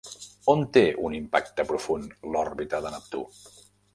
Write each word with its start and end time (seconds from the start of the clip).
On 0.53 0.63
té 0.77 0.81
un 1.09 1.17
impacte 1.17 1.67
profund 1.73 2.09
l'òrbita 2.37 2.83
de 2.87 2.95
Neptú? 2.97 3.23